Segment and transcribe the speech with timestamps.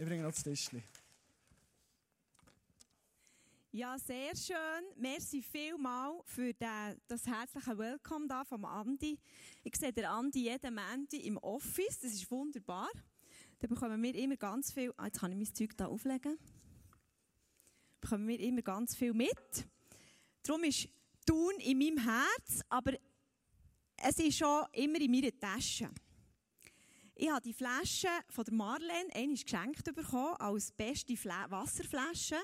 [0.00, 0.82] Ich bringe noch das Tischchen.
[3.70, 4.56] Ja, sehr schön.
[4.96, 9.18] Merci vielmal für das herzliche Welcome da vom Andi.
[9.62, 11.98] Ich sehe den Andi jeden Montag im Office.
[12.00, 12.88] Das ist wunderbar.
[13.58, 14.90] Da bekommen wir immer ganz viel.
[14.96, 16.38] Ah, jetzt kann ich mein Zeug hier auflegen.
[16.40, 19.68] Da bekommen wir immer ganz viel mit.
[20.42, 20.88] Darum ist
[21.26, 22.94] Tun in meinem Herz, aber
[23.98, 25.90] es ist schon immer in meiner Tasche.
[27.22, 32.38] Ich habe die Flasche von der Marlene einmal geschenkt bekommen als beste Fla Wasserflasche.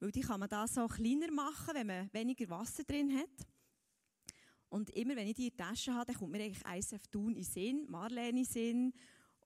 [0.00, 3.48] Weil die kann man da so kleiner machen, wenn man weniger Wasser drin hat.
[4.68, 7.42] Und immer wenn ich die in Tasche habe, dann kommt mir eigentlich ISF Thun in
[7.42, 8.92] Sinn, Marlene in Sinn.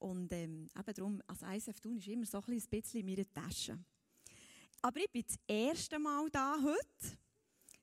[0.00, 3.78] Und ähm, eben darum, also ISF Thun ist immer so ein bisschen in meiner Tasche.
[4.82, 7.18] Aber ich bin das erste Mal da heute.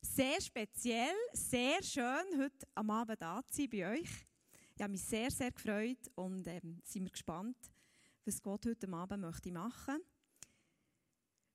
[0.02, 4.33] Sehr speziell, sehr schön, heute am Abend da zu sein bei euch.
[4.76, 7.58] Ich habe mich sehr, sehr gefreut und ähm, sind wir gespannt,
[8.26, 10.08] was Gott heute Abend möchte machen möchte.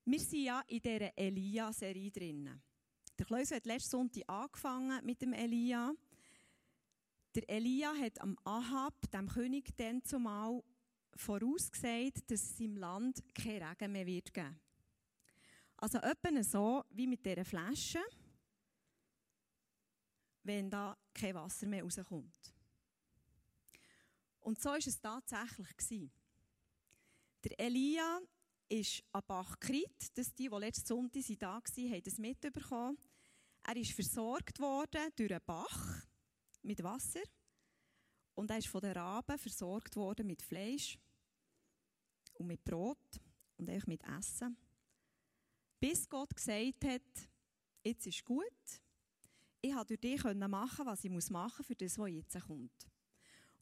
[0.04, 2.62] Wir sind ja in dieser Elia-Serie drin.
[3.18, 5.92] Der Kleus hat letzten Sonntag angefangen mit dem Elia.
[7.34, 10.62] Der Elia hat am Ahab, dem König, dann zumal
[11.14, 14.60] vorausgesagt, dass es im Land kein Regen mehr wird geben.
[15.76, 18.00] Also etwa so wie mit dieser Flasche,
[20.44, 22.57] wenn da kein Wasser mehr rauskommt.
[24.48, 26.10] Und so war es tatsächlich.
[27.44, 28.18] Der Elia
[28.70, 32.98] ist an Bach Krit, das die, die letzten Sonntag da waren, haben das mitbekommen.
[33.62, 36.06] Er ist versorgt worden durch einen Bach
[36.62, 37.20] mit Wasser
[38.36, 40.98] und er ist von den Raben versorgt worden mit Fleisch
[42.32, 43.20] und mit Brot
[43.58, 44.56] und auch mit Essen.
[45.78, 47.28] Bis Gott gesagt hat,
[47.84, 48.46] jetzt ist gut,
[49.60, 52.88] ich konnte durch dich machen, was ich machen muss für das, was jetzt kommt.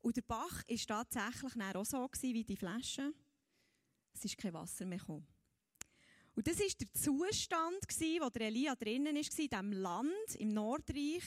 [0.03, 3.13] Und der Bach war tatsächlich auch so wie die Flasche
[4.17, 5.27] es ist kein Wasser mehr gekommen.
[6.35, 11.25] Und das war der Zustand, wo der Elia drinnen war, in diesem Land, im Nordreich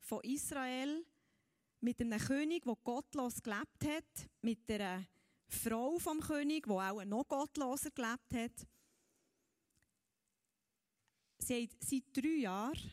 [0.00, 1.04] von Israel,
[1.80, 5.04] mit einem König, der gottlos gelebt hat, mit einer
[5.48, 8.66] Frau vom König, die auch noch gottloser gelebt hat.
[11.38, 11.70] Seit,
[12.12, 12.92] drei Jahren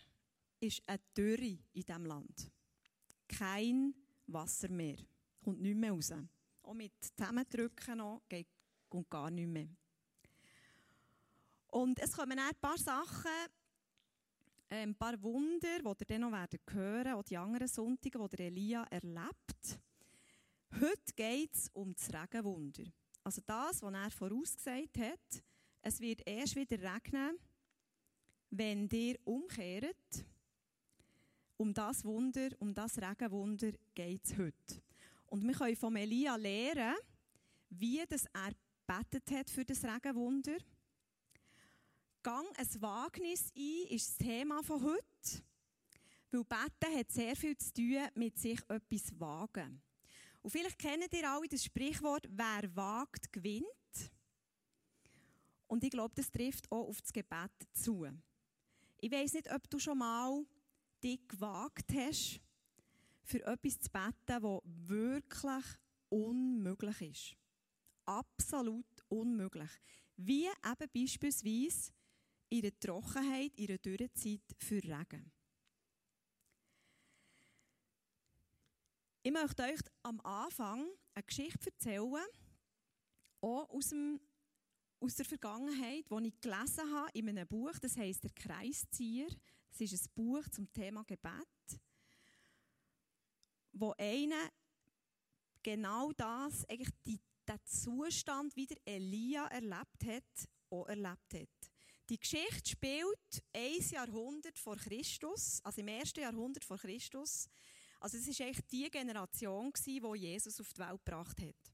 [0.59, 2.51] ist eine Dürre in diesem Land.
[3.27, 3.95] Kein
[4.27, 4.97] Wasser mehr.
[5.43, 6.13] Kommt nicht mehr raus.
[6.63, 8.47] Auch mit Zusammendrücken noch geht
[8.89, 9.67] und gar nicht mehr.
[11.67, 13.31] Und es kommen ein paar Sachen,
[14.69, 18.83] äh, ein paar Wunder, die ihr dann noch hören, auch die anderen Sonntage, die Elia
[18.83, 19.79] erlebt.
[20.79, 22.83] Heute geht es um das Regenwunder.
[23.23, 25.43] Also das, was er vorausgesagt hat,
[25.81, 27.37] es wird erst wieder regnen,
[28.49, 30.25] wenn ihr umkehrt.
[31.57, 34.81] Um das Wunder, um das Regenwunder geht es heute.
[35.33, 36.95] Und wir können von Elia lernen,
[37.71, 38.53] wie das er
[38.85, 40.57] betet hat für das Regenwunder.
[42.21, 45.43] Gang ein Wagnis ein, ist das Thema von heute.
[46.29, 49.81] Weil Beten hat sehr viel zu tun mit sich etwas wagen.
[50.43, 53.65] Und vielleicht kennt ihr alle das Sprichwort, wer wagt, gewinnt.
[55.65, 58.05] Und ich glaube, das trifft auch auf das Gebet zu.
[59.01, 60.45] Ich weiß nicht, ob du schon mal
[61.03, 62.39] dich gewagt hast,
[63.23, 65.65] für etwas zu beten, das wirklich
[66.09, 67.37] unmöglich ist
[68.05, 69.69] absolut unmöglich.
[70.15, 71.91] Wie eben beispielsweise
[72.49, 75.31] in der Trockenheit, in der Dürrezeit für Regen.
[79.23, 82.25] Ich möchte euch am Anfang eine Geschichte erzählen,
[83.41, 84.19] auch aus, dem,
[84.99, 89.27] aus der Vergangenheit, die ich gelesen habe in einem Buch, das heißt Der Kreiszieher.
[89.69, 91.79] Das ist ein Buch zum Thema Gebet,
[93.73, 94.49] wo einer
[95.61, 101.71] genau das, eigentlich den Zustand, wie der Elia erlebt hat, auch erlebt hat.
[102.09, 107.49] Die Geschichte spielt ein Jahrhundert vor Christus, also im ersten Jahrhundert vor Christus.
[107.99, 111.73] Also es war eigentlich die Generation, die Jesus auf die Welt gebracht hat.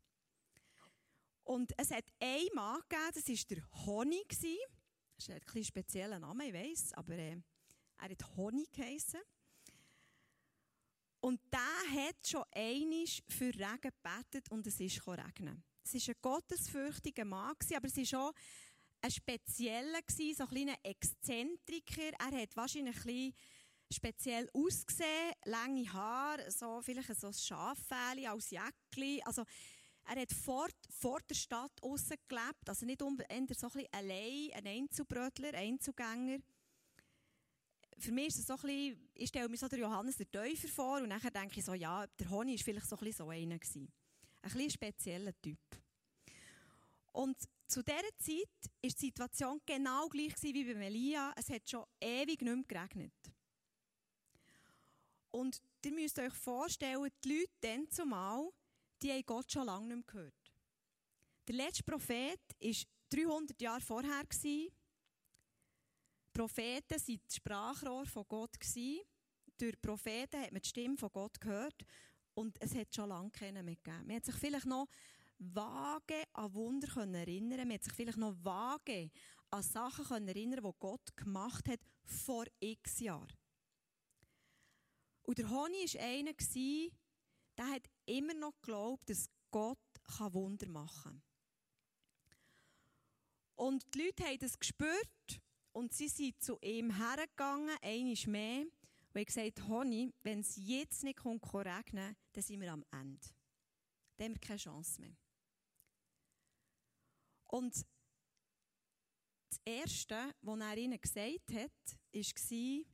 [1.43, 4.27] Und es hat einen Mann gegeben, das war der Honig.
[4.29, 4.43] Das
[5.17, 7.41] ist ein ein spezieller Name, ich weiß, aber äh,
[7.97, 9.21] er hat Honig geheissen.
[11.21, 15.63] Und der hat schon einisch für Regen gebetet und es ist regnen.
[15.83, 18.33] Es war ein gottesfürchtiger Mann, aber es war auch
[19.01, 22.11] ein spezieller, so ein kleiner Exzentriker.
[22.19, 23.33] Er hat wahrscheinlich ein
[23.91, 29.21] speziell ausgesehen, lange Haare, so vielleicht so ein Schaffäli als Jäckli.
[29.25, 29.43] Also,
[30.05, 34.49] er hat vor, vor der Stadt aussen gelebt, also nicht unbedingt so ein bisschen allein,
[34.55, 36.39] ein Einzelbrötler, Einzelgänger
[37.99, 40.67] für mich ist es so ein bisschen, ich stelle mir so den Johannes der Täufer
[40.67, 43.29] vor und dann denke ich so, ja, der Honig war vielleicht so ein bisschen so
[43.29, 43.91] einer gewesen.
[44.41, 45.59] Ein bisschen spezieller Typ.
[47.11, 47.37] Und
[47.67, 51.33] zu dieser Zeit war die Situation genau gleich wie bei Elia.
[51.35, 53.13] Es hat schon ewig nicht mehr geregnet.
[55.31, 58.49] Und ihr müsst euch vorstellen, die Leute dann zumal,
[59.01, 60.53] die haben Gott schon lange nicht mehr gehört.
[61.47, 62.73] Der letzte Prophet war
[63.09, 64.23] 300 Jahre vorher.
[64.43, 64.71] Die
[66.39, 68.51] Propheten waren das Sprachrohr von Gott.
[69.57, 71.75] Durch Propheten hat man die Stimme von Gott gehört.
[72.33, 74.07] Und es hat schon lange keinen mehr gegeben.
[74.07, 74.87] Man hat sich vielleicht noch
[75.37, 79.11] vage an Wunder erinnern Man hat sich vielleicht noch vage
[79.49, 83.37] an Sachen erinnern die Gott gemacht hat vor x Jahren.
[85.23, 86.31] Und der Honi war einer,
[87.57, 89.77] der hat immer noch geglaubt, dass Gott
[90.33, 91.23] Wunder machen kann.
[93.55, 99.15] Und die Leute haben das gespürt und sie sind zu ihm hergegangen, einiges mehr, und
[99.15, 103.27] haben gesagt, Honi, wenn es jetzt nicht regnen kommt, dann sind wir am Ende.
[104.17, 105.15] Dann haben wir keine Chance mehr.
[107.47, 107.75] Und
[109.49, 112.85] das Erste, was er ihnen gesagt hat, war,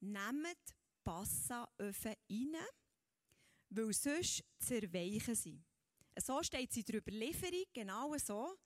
[0.00, 2.56] nehmt Passaöfen rein,
[3.70, 5.64] weil sonst zerweichen sie.
[6.20, 8.56] So steht sie in der Überlieferung, genau so.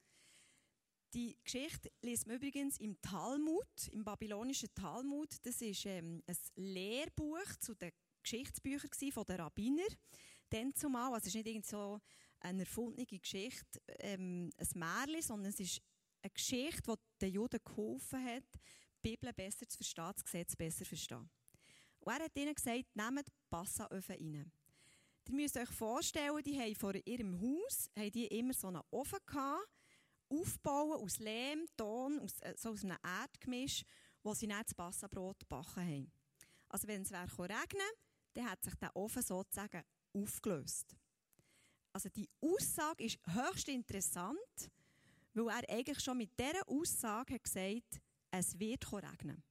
[1.14, 5.28] Die Geschichte liest man übrigens im Talmud, im babylonischen Talmud.
[5.42, 7.92] Das ist ähm, ein Lehrbuch zu den
[8.22, 9.86] Geschichtsbüchern von den Rabbiner.
[10.48, 12.00] Dann zumal, also es ist nicht irgend so
[12.40, 15.82] eine erfundene Geschichte, ähm, ein Märchen, sondern es ist
[16.22, 18.44] eine Geschichte, die den Juden geholfen hat,
[19.04, 21.30] die Bibel besser zu verstehen, das Gesetz besser zu verstehen.
[22.00, 24.52] Und er hat ihnen gesagt, nehmt Passaöfen rein.
[25.28, 29.18] Ihr müsst euch vorstellen, die haben vor ihrem Haus haben die immer so einen Ofen
[29.26, 29.68] gehabt,
[30.32, 33.84] aufbauen aus Lehm, Ton, aus, äh, so aus einem Erdgemisch,
[34.22, 36.12] wo sie dann das Passabrot gebacken haben.
[36.68, 37.92] Also wenn es regnen
[38.34, 39.82] dann hat sich der Ofen sozusagen
[40.14, 40.96] aufgelöst.
[41.92, 44.70] Also die Aussage ist höchst interessant,
[45.34, 48.00] weil er eigentlich schon mit dieser Aussage hat gesagt
[48.32, 49.42] es wird regnen.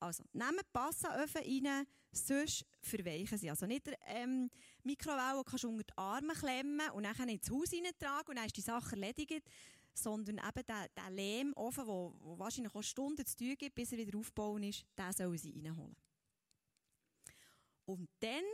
[0.00, 3.50] Also, nehmt Passaöfen rein, sonst verweichen sie.
[3.50, 4.50] Also nicht ähm,
[4.82, 8.56] Mikrowelle kannst du unter die Arme klemmen und dann ins Haus reintragen und dann ist
[8.56, 9.48] die Sache erledigt,
[9.94, 14.18] sondern eben der, der Lehmofen, der wahrscheinlich auch Stunden zu tun gibt, bis er wieder
[14.18, 15.96] aufgebaut ist, den sollen sie reinholen.
[17.84, 18.44] Und dann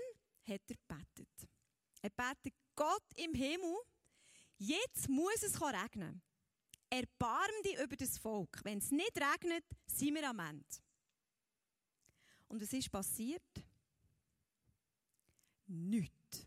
[0.46, 1.48] hat er gebetet.
[2.02, 3.76] Er betet, Gott im Himmel,
[4.58, 6.22] jetzt muss es regnen.
[6.90, 8.60] Erbarm dich über das Volk.
[8.62, 10.64] Wenn es nicht regnet, sind wir am Ende.
[12.54, 13.64] Und was ist passiert?
[15.66, 16.46] Nichts.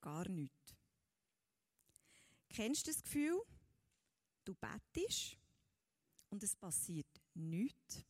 [0.00, 0.74] Gar nichts.
[2.48, 3.40] Kennst du das Gefühl?
[4.44, 5.38] Du bettest
[6.30, 8.04] und es passiert nichts.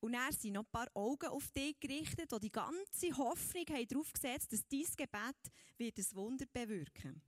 [0.00, 3.86] Und er sind noch ein paar Augen auf dich gerichtet, die die ganze Hoffnung haben
[3.86, 7.20] darauf gesetzt, dass dein Gebet wird ein Wunder bewirken.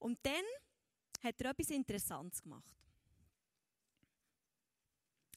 [0.00, 0.44] Und dann
[1.22, 2.89] hat er etwas Interessantes gemacht.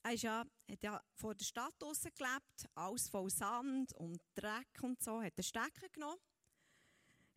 [0.05, 4.81] Er ist ja, hat ja vor der Stadt draussen gelebt, alles voll Sand und Dreck
[4.81, 6.19] und so, hat einen Stecker genommen,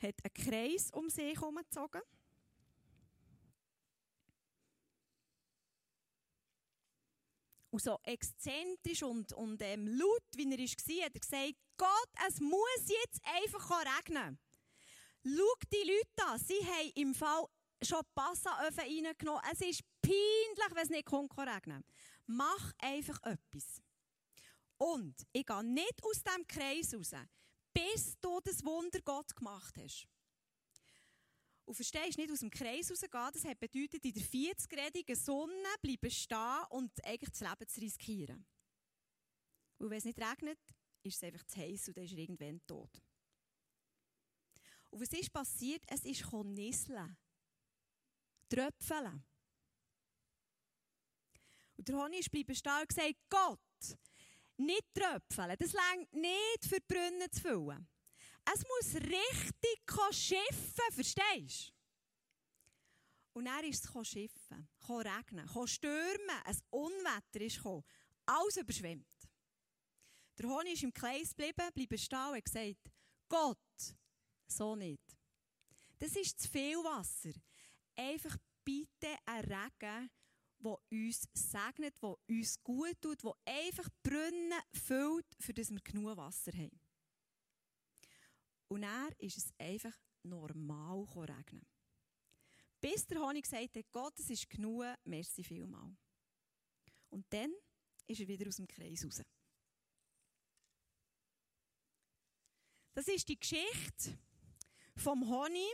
[0.03, 2.03] hat einen Kreis um sich herumgezogen
[7.71, 12.41] Und so exzentrisch und, und ähm, laut, wie er war, hat er gesagt, Gott, es
[12.41, 14.39] muss jetzt einfach regnen.
[15.23, 17.45] Schau die Leute an, sie haben im Fall
[17.83, 19.43] schon Passaöfen reingenommen.
[19.53, 21.85] Es ist peinlich, wenn es nicht regnen
[22.27, 23.81] Mach einfach etwas.
[24.79, 27.13] Und ich gehe nicht aus diesem Kreis raus,
[27.73, 30.07] bis du das Wunder Gott gemacht hast.
[31.65, 36.11] Und verstehst, nicht aus dem Kreis rausgehen, das hat bedeutet, in der 40-gradigen Sonne bleiben
[36.11, 38.47] stehen und eigentlich das Leben zu riskieren.
[39.79, 40.61] Und wenn es nicht regnet,
[41.03, 43.03] ist es einfach zu heiß und dann ist er irgendwann tot.
[44.91, 45.83] Und was ist passiert?
[45.89, 47.17] Es ist Nisseln.
[48.49, 49.25] Tröpfeln.
[51.77, 53.99] Und der Honig ist bleiben stehen und gesagt, Gott,
[54.57, 57.89] nicht tröpfeln, das längt nicht für die Brunnen zu füllen.
[58.53, 61.77] Es muss richtig schiffen, verstehst du?
[63.39, 67.85] Und dann ist es schiffen, regnen, stürmen, ein Unwetter ist gekommen,
[68.25, 69.07] alles überschwemmt.
[70.39, 72.91] Der Honig ist im Kreis geblieben, blieb stehen und gesagt,
[73.29, 73.59] Gott,
[74.47, 75.03] so nicht.
[75.99, 77.33] Das ist zu viel Wasser.
[77.97, 80.11] Einfach bitte ein Regen,
[80.59, 86.17] der uns segnet, der uns gut tut, der einfach Brunnen füllt, für das wir genug
[86.17, 86.81] Wasser haben.
[88.69, 91.67] Und er ist es einfach normal regnen.
[92.81, 95.97] Bis der Honig gesagt hat, Gott, es ist genug, merci vielmal.
[97.11, 97.53] Und dann
[98.07, 99.23] ist er wieder aus dem Kreis raus.
[102.95, 104.19] Das ist die Geschichte
[104.97, 105.71] vom Honig,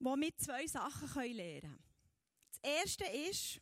[0.00, 1.84] wo wir zwei Sachen lernen können.
[2.50, 3.60] Das erste ist,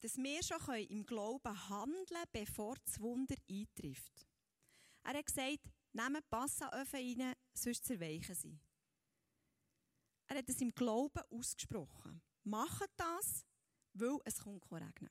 [0.00, 4.26] dass wir schon im Glauben handeln können, bevor das Wunder eintrifft.
[5.02, 8.58] Er hat gesagt, nehmt Passaöfen rein, sonst zerweichen sie.
[10.26, 12.22] Er hat es im Glauben ausgesprochen.
[12.44, 13.46] Macht das,
[13.92, 15.10] weil es kommt regnen.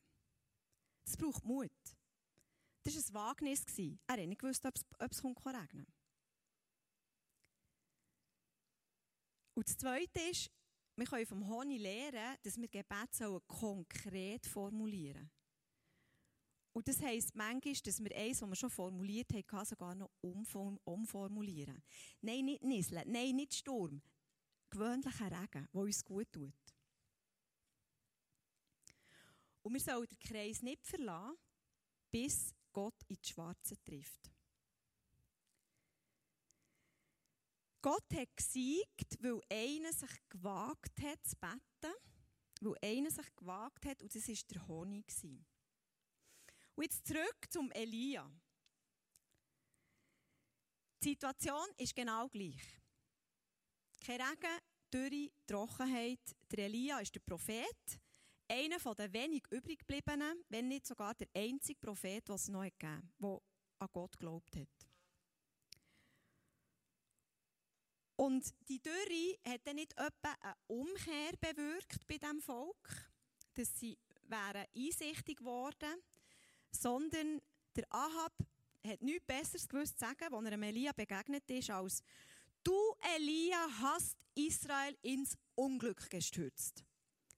[1.06, 1.72] Das braucht Mut.
[2.84, 3.66] Das war ein Wagnis.
[4.08, 5.38] Er hat nicht gewusst, ob es, es kommt
[9.54, 10.52] Und das Zweite ist,
[10.96, 15.32] wir können vom Honig lernen, dass wir Gebet konkret formulieren sollen.
[16.74, 21.84] Und das heisst manchmal, dass wir eins, was wir schon formuliert haben, sogar noch umformulieren.
[22.22, 24.02] Nein, nicht Nisseln, nein, nicht Sturm.
[24.72, 26.54] Gewöhnlicher Regen, der uns gut tut.
[29.62, 31.38] Und wir sollen den Kreis nicht verlassen,
[32.12, 34.33] bis Gott in die Schwarze trifft.
[37.84, 41.94] Gott hat gesiegt, weil einer sich gewagt hat zu beten,
[42.62, 45.06] weil einer sich gewagt hat, und das war der Honig.
[46.76, 48.32] Und jetzt zurück zum Elia.
[51.04, 52.64] Die Situation ist genau gleich.
[54.00, 54.60] Kein Regen,
[54.94, 56.22] Dürre, Trockenheit.
[56.52, 58.00] Der Elia ist der Prophet,
[58.48, 62.96] einer der wenig übrig gebliebenen, wenn nicht sogar der einzige Prophet, den es noch gegeben
[62.96, 63.42] hat, der
[63.80, 64.83] an Gott geglaubt hat.
[68.24, 73.12] Und die Dürre hat dann nicht etwa eine Umkehr bewirkt bei diesem Volk,
[73.54, 73.98] dass sie
[74.30, 76.02] wären einsichtig geworden,
[76.72, 77.42] sondern
[77.76, 78.32] der Ahab
[78.88, 82.02] hat nichts Besseres gewusst zu sagen, als er Elia begegnet ist, als
[82.64, 86.86] «Du, Elia, hast Israel ins Unglück gestürzt.»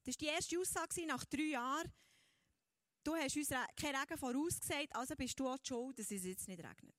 [0.04, 1.92] Das war die erste Aussage nach drei Jahren.
[3.02, 6.46] Du hast uns keinen Regen vorausgesagt, also bist du auch die schuld, dass es jetzt
[6.46, 6.94] nicht regnet.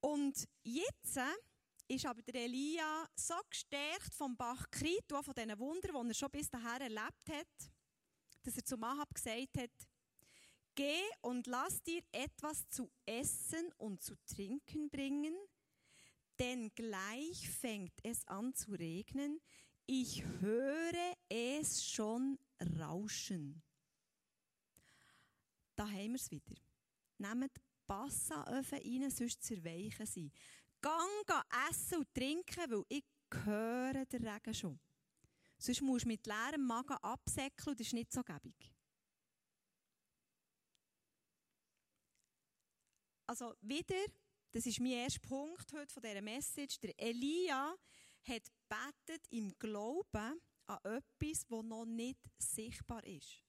[0.00, 1.20] Und jetzt
[1.88, 6.30] ist aber der Elia so gestärkt vom Bach Krit von diesen Wundern, die er schon
[6.30, 7.70] bis dahin erlebt hat,
[8.42, 9.70] dass er zu Ahab gesagt hat,
[10.74, 15.36] Geh und lass dir etwas zu essen und zu trinken bringen,
[16.38, 19.38] denn gleich fängt es an zu regnen.
[19.84, 22.38] Ich höre es schon
[22.78, 23.62] rauschen.
[25.76, 26.54] Da haben wir es wieder.
[27.18, 30.32] Nehmt Passaöfen rein, sonst zerweichen sie.
[30.82, 33.04] Gang essen und trinken, weil ich
[33.44, 34.80] höre den Regen schon.
[35.56, 38.74] Sonst musst du mit leerem Magen absäckeln und das ist nicht so gäbig.
[43.26, 44.04] Also wieder,
[44.50, 47.74] das ist mein erster Punkt heute von dieser Message, der Elia
[48.24, 53.42] hat betet im Glauben an etwas, das noch nicht sichtbar ist.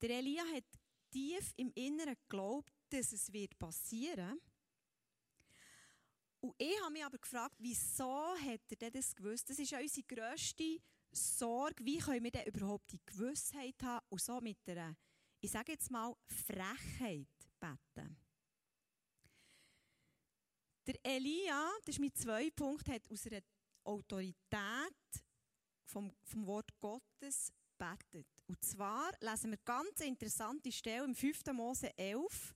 [0.00, 0.64] Der Elia hat
[1.10, 4.40] tief im Inneren geglaubt, dass es wird passieren
[6.40, 9.50] Und ich habe mich aber gefragt, wieso hat er das gewusst?
[9.50, 10.78] Das ist ja unsere grösste
[11.10, 11.84] Sorge.
[11.84, 14.96] Wie können wir denn überhaupt die Gewissheit haben und so mit einer
[15.40, 17.28] ich sage jetzt mal, Frechheit
[17.60, 18.16] beten.
[20.86, 23.42] Der Elia, das ist mein zwei Punkt, hat aus einer
[23.84, 24.52] Autorität
[25.84, 28.26] vom, vom Wort Gottes betet.
[28.46, 31.44] Und zwar lesen wir ganz interessante Stelle im 5.
[31.52, 32.54] Mose 11.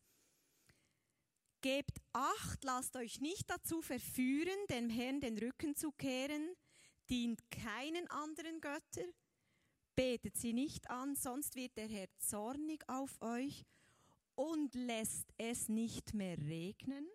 [1.62, 6.54] Gebt Acht, lasst euch nicht dazu verführen, dem Herrn den Rücken zu kehren,
[7.08, 9.04] dient keinen anderen Götter,
[9.94, 13.66] Betet sie nicht an, sonst wird der Herr zornig auf euch
[14.34, 17.06] und lässt es nicht mehr regnen,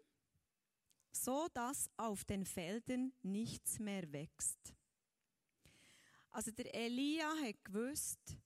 [1.12, 4.75] so dass auf den Feldern nichts mehr wächst.
[6.30, 8.38] Also der Elia hat gewusst,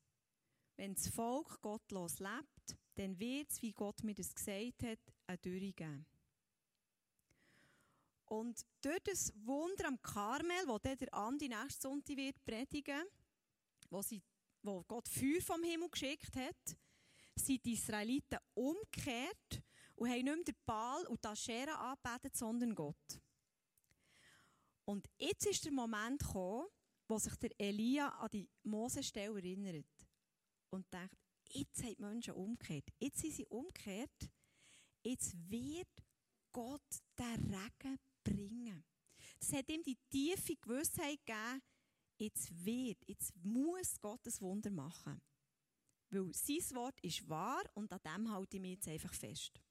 [0.78, 2.61] wenn das Volk gottlos lebt,
[2.96, 6.06] dann wird es, wie Gott mir das gesagt hat, eine Dürre geben.
[8.26, 13.04] Und durch das Wunder am Karmel, wo der Andi nächste Sonntag wird predigen,
[13.90, 14.02] wo,
[14.64, 16.78] wo Gott Feuer vom Himmel geschickt hat,
[17.36, 19.62] sind die Israeliten umgekehrt
[19.96, 23.20] und haben nicht mehr den Baal und die Aschera angebetet, sondern Gott.
[24.86, 26.68] Und jetzt ist der Moment gekommen,
[27.08, 29.86] wo sich der Elia an die Mosestelle erinnert
[30.70, 31.18] und denkt,
[31.54, 32.90] jetzt haben die Menschen umgekehrt.
[33.00, 34.30] Jetzt sind sie umgekehrt.
[35.04, 35.90] Jetzt wird
[36.52, 36.82] Gott
[37.18, 38.84] den Regen bringen.
[39.40, 41.62] Das hat ihm die tiefe Gewissheit gegeben,
[42.18, 45.22] jetzt wird, jetzt muss Gott ein Wunder machen.
[46.10, 49.62] Weil sein Wort ist wahr und an dem halte ich mich jetzt einfach fest.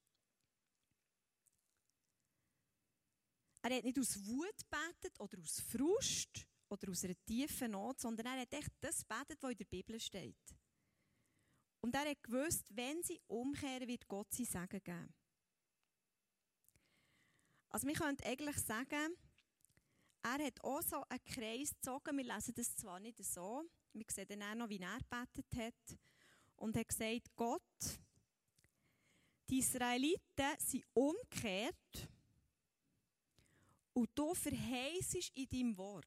[3.63, 8.27] Er hat nicht aus Wut betet oder aus Frust oder aus einer tiefen Not, sondern
[8.27, 10.60] er hat echt das betet, was in der Bibel steht.
[11.81, 15.15] Und er hat gewusst, wenn sie umkehren, wird Gott sie Segen geben.
[17.71, 19.17] Also wir können eigentlich sagen,
[20.23, 22.19] er hat auch so einen Kreis gezogen.
[22.19, 25.99] Wir lesen das zwar nicht so, wir sehen dann auch noch, wie er gebetet hat.
[26.57, 27.63] Und er hat gesagt, Gott,
[29.49, 32.09] die Israeliten sind umgekehrt
[33.95, 36.07] und du verheißest in deinem Wort,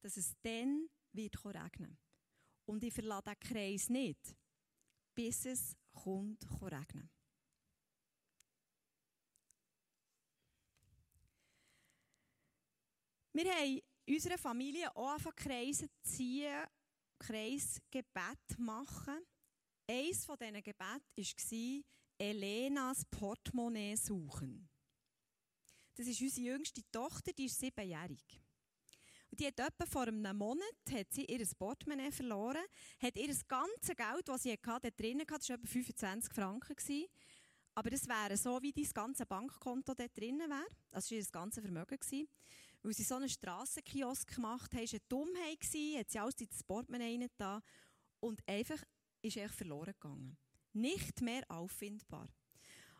[0.00, 1.98] dass es dann wird regnen.
[2.66, 4.36] Und ich verlasse den Kreis nicht,
[5.18, 7.10] bis es kommt regnen.
[13.32, 16.64] Wir haben in unserer Familie auch einfach Kreise ziehen,
[17.18, 19.26] Kreisgebet machen.
[19.90, 21.84] Eines von diesen Gebeten war,
[22.16, 24.68] Elenas Portemonnaie suchen.
[25.96, 28.40] Das ist unsere jüngste Tochter, die ist siebenjährig.
[29.30, 32.64] Und die hat etwa vor einem Monat hat sie ihr Portemonnaie verloren,
[33.00, 36.76] hat ihr ganzes Geld, das sie hatte, dort drin hatte, das war etwa 25 Franken.
[36.76, 37.06] Gewesen.
[37.74, 40.66] Aber das wäre so, wie dein ganze Bankkonto dort drin wäre.
[40.90, 41.98] Das war ihr ganze Vermögen.
[41.98, 42.28] Gewesen.
[42.82, 46.48] Weil sie so einen Strassenkiosk gemacht haben, war eine Dummheit, gewesen, hat sie alles in
[46.48, 47.62] das Portemonnaie rein
[48.20, 48.82] und einfach
[49.22, 50.36] ist er verloren gegangen.
[50.72, 52.28] Nicht mehr auffindbar.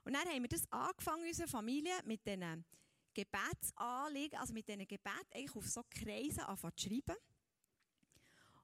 [0.04, 2.64] Und dann haben wir das angefangen, unsere Familie, mit diesen
[3.14, 7.16] Gebetsanliegen, also mit diesen Gebeten eigentlich auf so Kreise anfangen zu schreiben.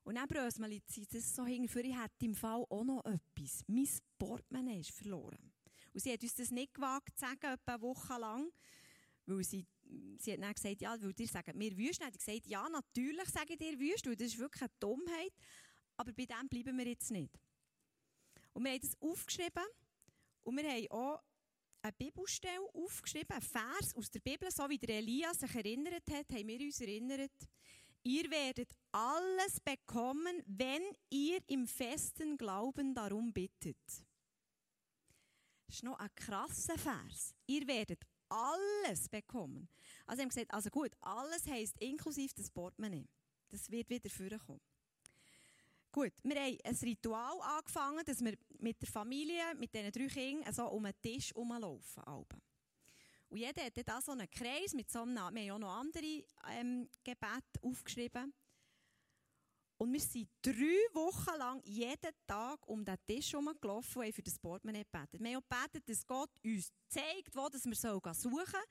[0.04, 3.64] Und dann bröselt sie das so hinterher, ich hätte im Fall auch noch etwas.
[3.66, 5.52] Mein Portemonnaie ist verloren.
[5.94, 8.52] Und sie hat uns das nicht gewagt zu sagen, etwa eine Woche lang,
[9.26, 9.66] weil sie,
[10.18, 12.06] sie hat dann gesagt, ja, weil dir sagen, wir wüsten.
[12.06, 15.32] Hat gesagt, ja, natürlich sage ich dir wüst, weil das ist wirklich eine Dummheit.
[15.96, 17.32] Aber bei dem bleiben wir jetzt nicht.
[18.52, 19.64] Und wir haben das aufgeschrieben
[20.42, 21.22] und wir haben auch
[21.84, 26.30] eine Bibelstelle aufgeschrieben, einen Vers aus der Bibel, so wie der Elias sich erinnert hat,
[26.32, 27.32] haben wir uns erinnert.
[28.02, 33.76] Ihr werdet alles bekommen, wenn ihr im festen Glauben darum bittet.
[35.66, 37.34] Das ist noch ein krasser Vers.
[37.46, 39.68] Ihr werdet alles bekommen.
[40.06, 43.08] Also haben gesagt, also gut, alles heisst inklusive das Portemonnaie.
[43.48, 44.60] Das wird wieder vorkommen.
[45.94, 50.52] Gut, wir haben ein Ritual angefangen, dass wir mit der Familie, mit diesen drei Kindern,
[50.52, 52.02] so um einen Tisch herumlaufen.
[53.28, 56.24] Und jeder hat dann so einen Kreis mit so einem, wir haben auch noch andere
[56.50, 58.34] ähm, Gebete aufgeschrieben.
[59.78, 64.22] Und wir sind drei Wochen lang jeden Tag um den Tisch herumgelaufen und haben für
[64.24, 65.20] das Portemonnaie gebetet.
[65.20, 68.64] Wir haben auch gebetet, dass Gott uns zeigt, wo wir suchen sollen.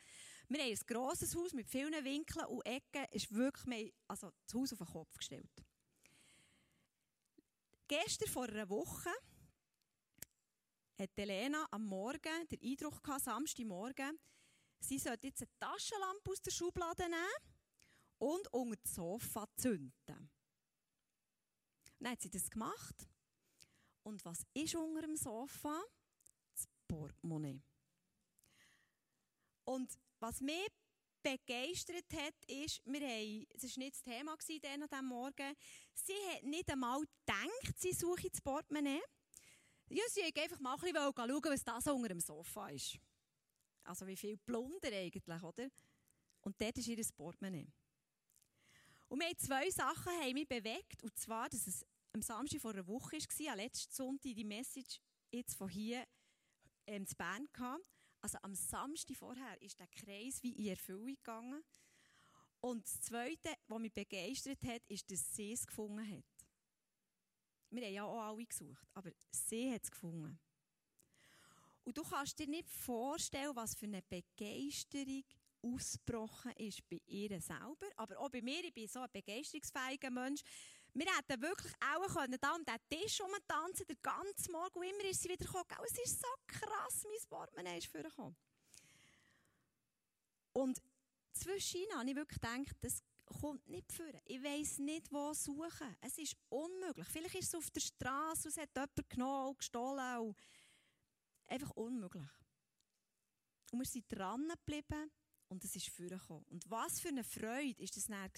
[0.49, 3.05] Wir haben ein grosses Haus mit vielen Winkeln und Ecken.
[3.11, 5.63] Ist wirklich, also das Haus auf den Kopf gestellt
[7.93, 9.11] gestern vor einer Woche
[10.97, 14.19] hat Elena am Morgen den Eindruck gehabt, Samstagmorgen,
[14.79, 17.53] sie sollte jetzt eine Taschenlampe aus der Schublade nehmen
[18.17, 19.93] und unter das Sofa zünden.
[20.07, 23.07] dann hat sie das gemacht.
[24.01, 25.79] Und was ist unter dem Sofa?
[26.51, 27.61] Das Portemonnaie.
[29.65, 30.67] Und was mich
[31.23, 35.55] begeistert hat, ist, wir haben, es war nicht das Thema an diesem Morgen,
[35.93, 39.01] sie hat nicht einmal gedacht, sie suche das Portemonnaie.
[39.89, 42.99] Ja, sie wollte einfach mal ein bisschen schauen, was das unter dem Sofa ist.
[43.83, 45.69] Also wie viel Plunder eigentlich, oder?
[46.41, 47.71] Und dort ist ihr Portemonnaie.
[49.07, 52.71] Und wir haben zwei Sachen haben mich bewegt, und zwar, dass es am Samstag vor
[52.71, 54.99] einer Woche war, am letzten Sonntag die Message
[55.31, 56.05] jetzt von hier
[56.87, 57.79] ähm, zu Bern kam.
[58.23, 61.61] Also am Samstag vorher ist der Kreis wie in Erfüllung gegangen.
[62.61, 66.47] Und das Zweite, was mich begeistert hat, ist, dass sie es gefunden hat.
[67.69, 70.39] Wir haben ja auch alle gesucht, aber sie hat es gefunden.
[71.83, 75.25] Und du kannst dir nicht vorstellen, was für eine Begeisterung
[75.61, 78.63] ausgebrochen ist bei ihr selber, aber auch bei mir.
[78.63, 80.41] Ich bin so ein begeisterungsfähiger Mensch.
[80.93, 85.09] Wir hätten wirklich auch können, da um diesen Tisch tanzen, den ganzen Morgen, und immer
[85.09, 85.65] ist sie wieder gekommen.
[85.85, 88.35] Es ist so krass, mein Portemonnaie ist vorgekommen.
[90.53, 90.81] Und
[91.31, 94.11] zwischen habe ich wirklich gedacht, das kommt nicht vor.
[94.25, 95.95] Ich weiss nicht, wo suchen.
[96.01, 97.07] Es ist unmöglich.
[97.07, 100.19] Vielleicht ist es auf der Straße, es hat jemand genommen und gestohlen.
[100.19, 100.37] Und
[101.47, 102.29] einfach unmöglich.
[103.71, 105.11] Und wir sind dran geblieben
[105.47, 106.45] und es ist vorgekommen.
[106.49, 108.33] Und was für eine Freude war das dann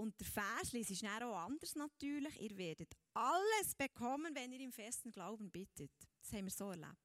[0.00, 2.40] und der Vers ist auch anders natürlich.
[2.40, 5.92] Ihr werdet alles bekommen, wenn ihr im festen Glauben bittet.
[6.22, 6.96] Das haben wir so erlebt.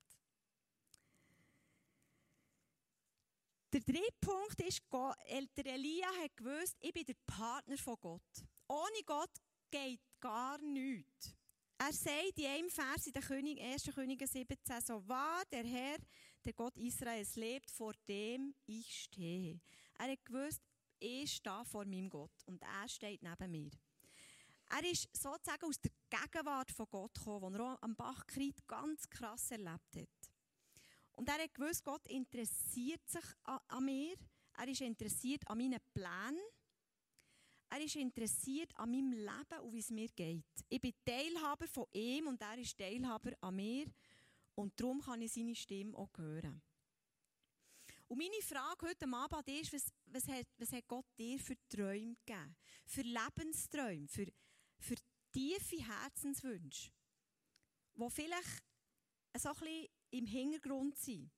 [3.73, 4.81] Der dritte Punkt ist,
[5.57, 8.21] Elia hat gewusst, ich bin der Partner von Gott.
[8.69, 9.31] Ohne Gott
[9.69, 11.35] geht gar nichts.
[11.77, 13.93] Er sagt in einem Vers in der König, 1.
[13.93, 15.97] Könige 17, so wahr der Herr,
[16.45, 19.59] der Gott Israels lebt, vor dem ich stehe.
[19.97, 20.61] Er hat gewusst,
[20.99, 23.71] ich stehe vor meinem Gott und er steht neben mir.
[24.69, 29.51] Er ist sozusagen aus der Gegenwart von Gott gekommen, wo er am Bachkrieg ganz krass
[29.51, 30.31] erlebt hat.
[31.13, 34.15] Und er hat gewusst, Gott interessiert sich an mir.
[34.57, 36.41] Er ist interessiert an meinen Plänen.
[37.69, 40.45] Er ist interessiert an meinem Leben und wie es mir geht.
[40.69, 43.85] Ich bin Teilhaber von ihm und er ist Teilhaber an mir.
[44.55, 46.61] Und darum kann ich seine Stimme auch hören.
[48.07, 52.15] Und meine Frage heute Abend ist, was, was, hat, was hat Gott dir für Träume
[52.25, 52.55] gegeben?
[52.85, 54.27] Für Lebensträume, für,
[54.79, 54.95] für
[55.31, 56.91] tiefe Herzenswünsche,
[57.95, 58.63] die vielleicht
[59.37, 61.31] so ein bisschen im Hintergrund sind.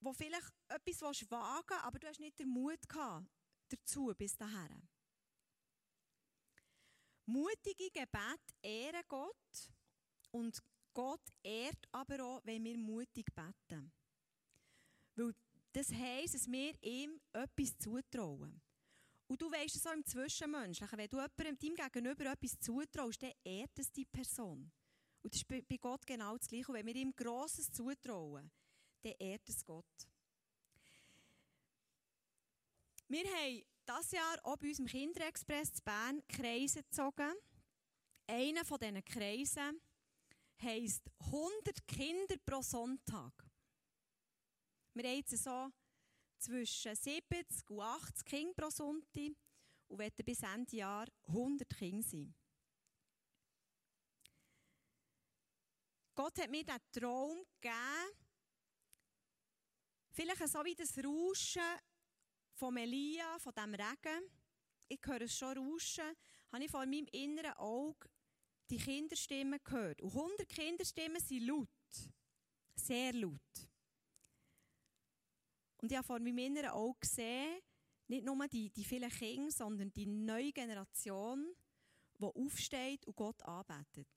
[0.00, 3.26] Wo vielleicht etwas wagen aber du hast nicht den Mut gehabt
[3.68, 4.88] dazu bis dahin.
[7.26, 9.70] Mutige Gebet ehren Gott
[10.30, 10.58] und
[10.94, 13.92] Gott ehrt aber auch, wenn wir mutig beten.
[15.18, 15.34] Weil
[15.72, 18.60] das heisst, dass wir ihm etwas zutrauen.
[19.26, 20.98] Und du weißt es auch im Zwischenmenschlichen.
[20.98, 24.72] Wenn du jemandem deinem Gegenüber etwas zutraust, dann ehrt es die Person.
[25.22, 26.68] Und das ist bei Gott genau das Gleiche.
[26.68, 28.50] Und wenn wir ihm Grosses zutrauen,
[29.02, 29.84] dann ehrt es Gott.
[33.08, 37.34] Wir haben dieses Jahr auch bei uns im Kinderexpress zu Bern Kreise gezogen.
[38.26, 39.80] Einer von diesen Kreisen
[40.62, 43.47] heisst 100 Kinder pro Sonntag.
[44.98, 45.70] Wir haben jetzt so
[46.40, 49.36] zwischen 70 und 80 Kinder pro Sonntag
[49.86, 52.34] und werden bis Ende Jahr 100 Kinder sein.
[56.16, 58.10] Gott hat mir diesen Traum gegeben,
[60.10, 61.78] vielleicht so wie das Rauschen
[62.54, 64.32] von Melia, von diesem Regen.
[64.88, 66.12] Ich höre es schon rauschen,
[66.50, 68.10] habe ich vor meinem inneren Auge
[68.68, 70.02] die Kinderstimmen gehört.
[70.02, 71.68] Und 100 Kinderstimmen sind laut.
[72.74, 73.67] Sehr laut.
[75.78, 77.60] Und ich habe vor meinem inneren Auge gesehen,
[78.08, 81.46] nicht nur die, die vielen Kinder, sondern die neue Generation,
[82.18, 84.08] die aufsteht und Gott arbeitet.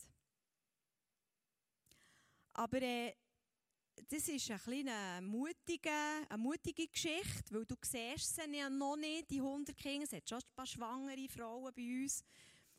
[2.53, 3.13] Aber äh,
[4.07, 5.89] das ist ein eine mutige,
[6.29, 10.05] eine mutige Geschichte, weil du siehst sie ja noch nicht, die 100 Kinder.
[10.05, 12.23] Es hat schon ein paar schwangere Frauen bei uns,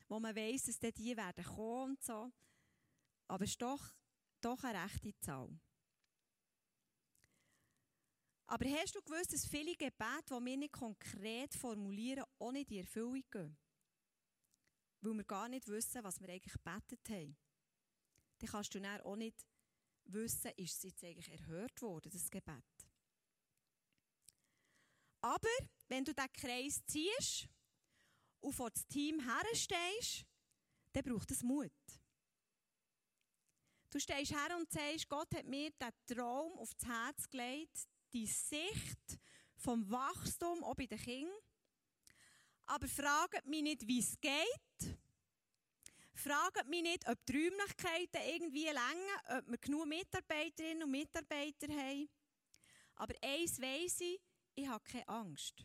[0.08, 2.30] wo man weiss, dass die werden kommen und so.
[3.28, 3.94] Aber es ist doch,
[4.40, 5.48] doch eine rechte Zahl.
[8.46, 12.78] Aber hast du gewusst, dass viele Gebete, die wir nicht konkret formulieren, auch nicht in
[12.78, 13.56] Erfüllung gehen?
[15.00, 17.36] Weil wir gar nicht wissen, was wir eigentlich gebetet haben.
[18.38, 19.46] Dann kannst du dann auch nicht
[20.04, 22.64] wissen, ist es jetzt eigentlich erhört worden, das Gebet.
[25.20, 25.48] Aber
[25.88, 27.48] wenn du diesen Kreis ziehst
[28.40, 30.26] und vor das Team herstehst,
[30.92, 31.70] dann braucht es Mut.
[33.90, 39.20] Du stehst her und sagst, Gott hat mir diesen Traum aufs Herz gelegt, die Sicht
[39.56, 41.40] vom Wachstum auch bei den Kindern.
[42.66, 44.98] Aber fragt mich nicht, wie es geht.
[46.14, 52.08] Fragt mich nicht, ob die Räumlichkeiten irgendwie länger, ob wir genug Mitarbeiterinnen und Mitarbeiter haben.
[52.96, 54.20] Aber eins weiss ich,
[54.54, 55.64] ich habe keine Angst.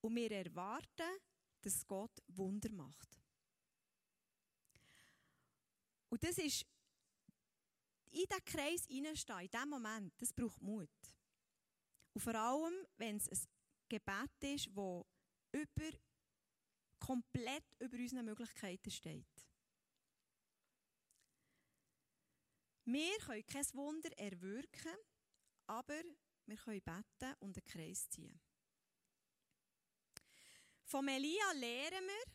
[0.00, 1.20] Und wir erwarten,
[1.60, 3.20] dass Gott Wunder macht.
[6.08, 6.66] Und das ist
[8.10, 10.88] in diesen Kreis hineinstehen, in diesem Moment, das braucht Mut.
[12.12, 13.48] Und vor allem, wenn es ein
[13.88, 15.04] Gebet ist, das
[15.52, 15.98] über,
[16.98, 19.26] komplett über unsere Möglichkeiten steht.
[22.84, 24.96] Wir können kein Wunder erwirken,
[25.66, 26.02] aber
[26.46, 28.40] wir können beten und einen Kreis ziehen.
[30.84, 32.32] Von Elia lernen wir,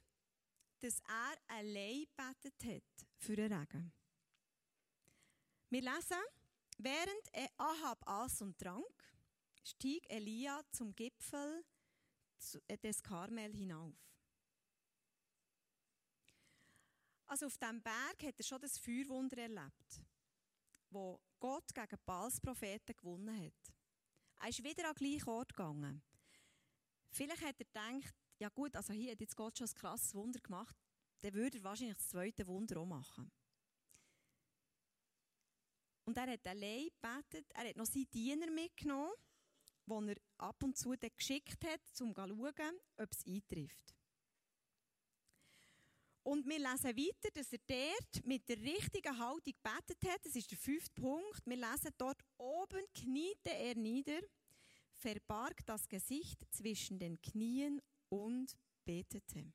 [0.80, 3.92] dass er allein betet hat für den Regen.
[5.70, 6.24] Wir lesen,
[6.78, 9.15] während Ahab aß und trank,
[9.66, 11.66] stieg Elia zum Gipfel
[12.68, 13.96] äh, des Karmel hinauf.
[17.28, 20.02] Also auf diesem Berg hat er schon das Feuerwunder erlebt,
[20.92, 23.74] wo Gott gegen Baals Propheten gewonnen hat.
[24.40, 26.04] Er ist wieder an den gleichen Ort gegangen.
[27.10, 30.40] Vielleicht hat er gedacht, ja gut, also hier hat jetzt Gott schon ein krasses Wunder
[30.40, 30.76] gemacht,
[31.22, 33.32] dann würde er wahrscheinlich das zweite Wunder auch machen.
[36.04, 39.14] Und er hat allein gebetet, er hat noch seinen Diener mitgenommen,
[39.88, 43.96] den er ab und zu geschickt hat, um zu schauen, ob es eintrifft.
[46.24, 50.26] Und wir lesen weiter, dass er dort mit der richtigen Haltung gebetet hat.
[50.26, 51.46] Das ist der fünfte Punkt.
[51.46, 54.22] Wir lesen dort oben kniete er nieder,
[54.96, 59.54] verbarg das Gesicht zwischen den Knien und betete.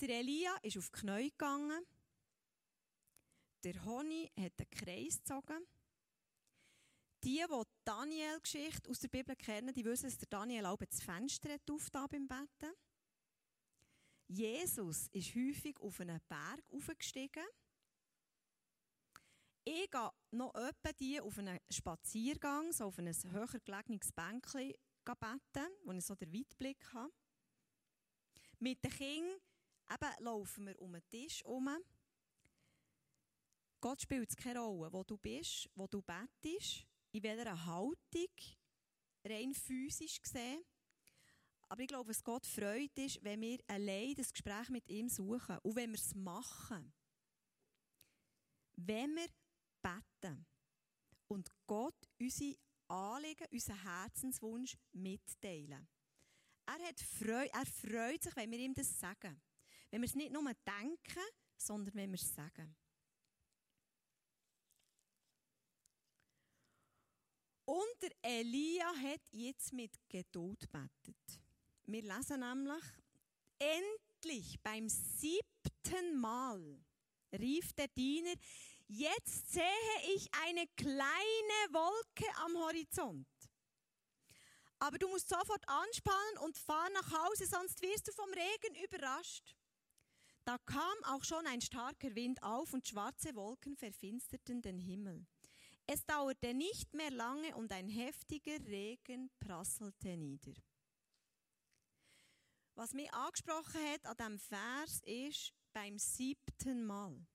[0.00, 1.84] Der Elia ist auf die Knie gegangen
[3.64, 5.64] der Honi hat einen Kreis gezogen.
[7.24, 11.52] Die, die Daniel-Geschichte aus der Bibel kennen, die wissen, dass der Daniel auch das Fenster
[11.52, 12.74] hat beim Betten.
[14.26, 17.44] Jesus ist häufig auf einen Berg aufgestiegen.
[19.64, 24.72] Ich gehe noch öppe die auf einen Spaziergang, so auf ein höher gelegenes Bänkchen
[25.04, 27.12] beten, wo ich so den Weitblick habe.
[28.58, 29.38] Mit den Kindern
[29.92, 31.68] eben laufen wir um den Tisch herum.
[33.80, 38.34] Gott spielt keine Rolle, wo du bist, wo du bettest, in welcher Haltung,
[39.24, 40.62] rein physisch gesehen.
[41.68, 45.58] Aber ich glaube, was Gott freut, ist, wenn wir allein das Gespräch mit ihm suchen
[45.62, 46.92] und wenn wir es machen.
[48.76, 49.28] Wenn wir
[49.80, 50.46] beten
[51.28, 52.56] und Gott unsere
[52.88, 55.88] Anliegen, unseren Herzenswunsch mitteilen.
[56.66, 59.40] Er, hat Freude, er freut sich, wenn wir ihm das sagen.
[59.90, 61.24] Wenn wir es nicht nur denken,
[61.56, 62.76] sondern wenn wir es sagen.
[67.72, 71.40] Und der Elia hat jetzt mit Geduld betet.
[71.86, 72.84] Wir lesen nämlich,
[73.58, 76.84] endlich beim siebten Mal
[77.32, 78.34] rief der Diener,
[78.88, 79.64] jetzt sehe
[80.14, 83.26] ich eine kleine Wolke am Horizont.
[84.78, 89.56] Aber du musst sofort anspannen und fahr nach Hause, sonst wirst du vom Regen überrascht.
[90.44, 95.26] Da kam auch schon ein starker Wind auf und schwarze Wolken verfinsterten den Himmel.
[95.94, 100.54] Es dauerte nicht mehr lange und ein heftiger Regen prasselte nieder.
[102.74, 107.26] Was mich angesprochen hat an diesem Vers ist beim siebten Mal.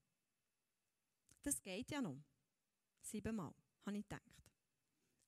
[1.44, 2.18] Das geht ja noch.
[3.04, 3.54] Siebenmal,
[3.86, 4.44] habe ich gedacht.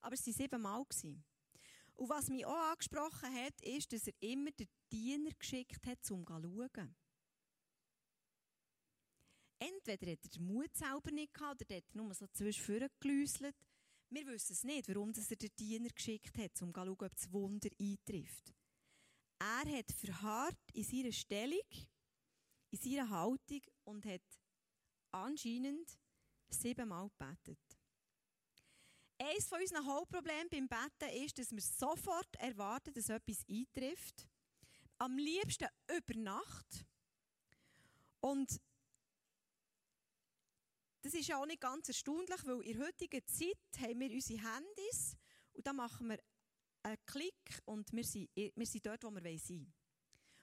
[0.02, 0.86] Aber es waren siebenmal.
[1.98, 6.26] Und was mich auch angesprochen hat, ist, dass er immer den Diener geschickt hat, um
[6.26, 6.96] zu schauen.
[9.60, 13.56] Entweder hat er den Mut selber nicht gehabt, oder hat er nur so zwischendurch geläuselt.
[14.10, 17.32] Wir wissen es nicht, warum er den Diener geschickt hat, um zu schauen, ob das
[17.32, 18.54] Wunder eintrifft.
[19.38, 21.68] Er hat verharrt in seiner Stellung,
[22.72, 24.22] in seiner Haltung und hat
[25.12, 25.98] anscheinend
[26.50, 27.60] siebenmal gebetet.
[29.22, 34.28] Eines von unseren Hauptproblemen beim Betten ist, dass wir sofort erwarten, dass etwas eintrifft.
[34.98, 36.86] Am liebsten über Nacht.
[38.22, 38.62] Und
[41.02, 44.42] das ist ja auch nicht ganz erstaunlich, weil in der heutigen Zeit haben wir unsere
[44.42, 45.16] Handys
[45.54, 46.20] und da machen wir
[46.84, 49.74] einen Klick und wir sind, wir sind dort, wo wir sein wollen.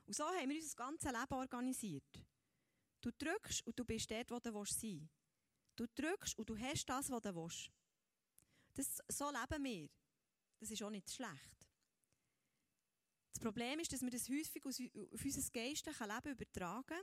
[0.07, 2.25] Und so haben wir unser ganzes Leben organisiert.
[3.01, 5.11] Du drückst und du bist dort, wo du sein willst.
[5.77, 7.71] Du drückst und du hast das, was du willst.
[8.75, 9.89] Das, so leben wir.
[10.59, 11.67] Das ist auch nicht schlecht.
[13.33, 17.01] Das Problem ist, dass wir das häufig auf unser geistliches Leben übertragen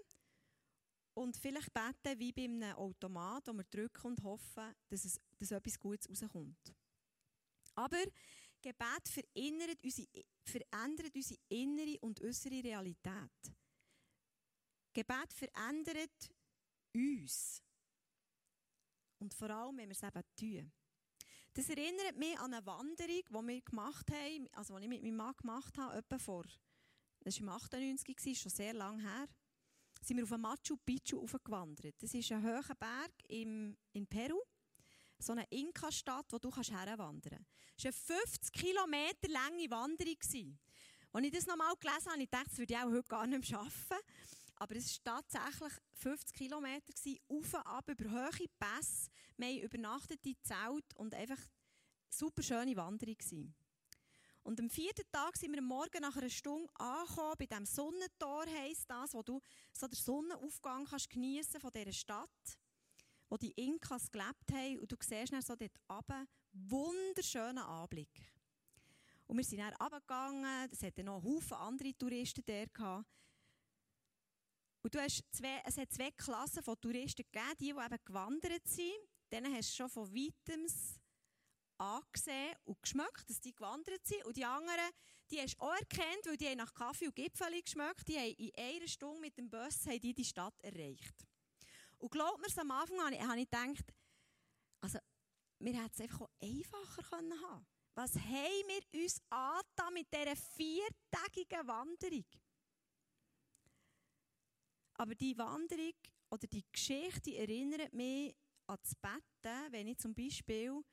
[1.14, 5.52] und vielleicht beten wie bei einem Automat, wo wir drücken und hoffen, dass, es, dass
[5.52, 6.74] etwas Gutes rauskommt.
[7.76, 8.04] Aber
[8.62, 10.08] Gebet verändert unsere,
[10.44, 13.54] verändert unsere innere und äußere Realität.
[14.94, 16.32] Gebet verändert
[16.94, 17.62] uns.
[19.20, 20.72] Und vor allem, wenn wir es eben tun.
[21.54, 25.18] Das erinnert mich an eine Wanderung, die wir gemacht haben, also die ich mit meinem
[25.18, 26.46] Mann gemacht habe, etwa vor,
[27.20, 29.28] das war im 98, schon sehr lange her,
[30.04, 31.96] sind wir auf Machu Picchu aufgewandert.
[32.00, 34.42] Das ist ein hoher Berg im, in Peru,
[35.18, 37.46] so eine Inka-Stadt, wo du herwandern
[37.78, 37.96] kannst.
[37.96, 40.58] Es war eine 50 Kilometer lange Wanderung.
[41.14, 43.50] Als ich das nochmal gelesen habe, ich dachte, das würde ich auch heute gar nicht
[43.50, 43.98] mehr schaffen.
[44.56, 49.10] Aber es war tatsächlich 50 Kilometer, auf und ab, über hohe Pässe.
[49.38, 51.40] Wir haben übernachtet in Zelt und einfach
[52.10, 53.16] super schöne Wanderung.
[53.16, 53.56] Gewesen.
[54.44, 58.46] Und am vierten Tag sind wir am Morgen nach einer Stunde angekommen, bei diesem Sonnentor
[58.46, 62.58] heisst das, wo du so den Sonnenaufgang kannst geniessen von dieser Stadt,
[63.30, 68.34] wo die Inkas gelebt haben und du siehst dann so dort runter, wunderschönen Anblick.
[69.28, 73.08] Und wir sind dann runtergegangen, es hatte noch Haufen andere Touristen gehabt.
[74.82, 78.68] Und du hast zwei, es hat zwei Klassen von Touristen gegeben, die, die eben gewandert
[78.68, 78.94] sind.
[79.32, 80.68] Denen hast du schon von weitem
[81.78, 84.26] angesehen und geschmeckt, dass die gewandert sind.
[84.26, 84.90] Und die anderen,
[85.30, 88.08] die hast du auch erkannt, weil die haben nach Kaffee und Gipfeli geschmeckt.
[88.08, 91.26] Die haben in einer Stunde mit dem Bus die, die Stadt erreicht.
[91.98, 93.94] Und glaub mir, am Anfang habe ich gedacht,
[94.82, 95.00] also,
[95.60, 100.36] wir hätten es einfach auch einfacher können haben Was haben wir uns angetan mit dieser
[100.36, 102.26] viertägigen Wanderung?
[104.96, 105.94] Aber die Wanderung
[106.30, 108.36] oder die Geschichte erinnert mich
[108.68, 110.84] an das Betten, wenn ich zum Beispiel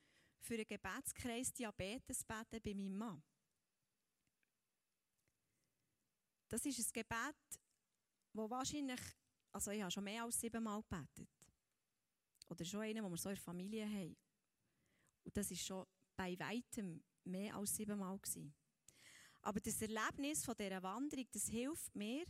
[0.40, 3.22] für einen Gebetskreis Diabetes bete bei meinem Mann.
[6.48, 7.61] Das ist ein Gebet,
[8.33, 9.00] wo wahrscheinlich,
[9.53, 11.29] also ich habe schon mehr als siebenmal gebetet.
[12.48, 14.16] Oder schon einen, wo wir so in der Familie haben.
[15.24, 18.53] Und das ist schon bei weitem mehr als siebenmal gewesen.
[19.42, 22.26] Aber das Erlebnis von dieser Wanderung, das hilft mir,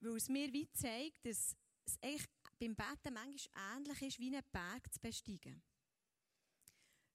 [0.00, 4.44] weil es mir wie zeigt, dass es eigentlich beim Betten manchmal ähnlich ist, wie einen
[4.52, 5.62] Berg zu besteigen.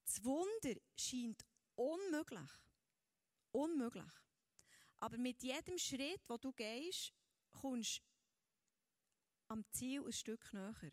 [0.08, 2.50] Das Wunder scheint unmöglich.
[3.52, 4.14] Unmöglich.
[4.98, 7.14] Aber mit jedem Schritt, wo du gehst,
[7.52, 8.04] kommst du
[9.50, 10.92] am Ziel ein Stück näher.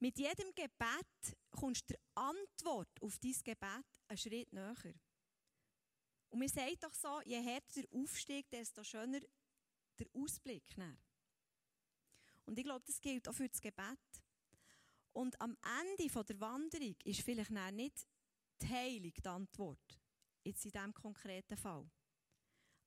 [0.00, 4.94] Mit jedem Gebet kommst du der Antwort auf dein Gebet einen Schritt näher.
[6.30, 9.20] Und mir sagt doch so, je härter der Aufstieg, desto schöner
[9.98, 10.76] der Ausblick.
[12.46, 13.98] Und ich glaube, das gilt auch für das Gebet.
[15.18, 18.06] Und am Ende der Wanderung ist vielleicht nicht
[18.62, 20.00] die Heilung die Antwort,
[20.44, 21.90] jetzt in diesem konkreten Fall.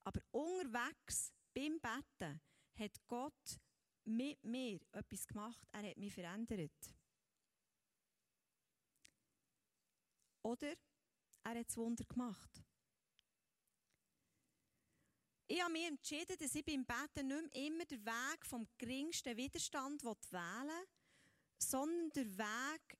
[0.02, 2.40] Aber unterwegs, beim Betten,
[2.78, 3.60] hat Gott
[4.04, 5.68] mit mir etwas gemacht.
[5.72, 6.96] Er hat mich verändert.
[10.40, 10.74] Oder
[11.44, 12.64] er hat das Wunder gemacht.
[15.48, 19.36] Ich habe mich entschieden, dass ich beim Beten nicht mehr immer den Weg vom geringsten
[19.36, 20.88] Widerstand wählen will,
[21.70, 22.98] sondern den Weg,